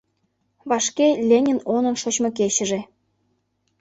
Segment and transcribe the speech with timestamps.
[0.69, 2.79] Вашке Ленин онын шочмо кечыже.